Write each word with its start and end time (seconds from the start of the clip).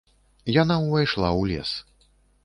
Яна 0.61 0.77
ўвайшла 0.85 1.29
ў 1.39 1.51
лес. 1.51 1.69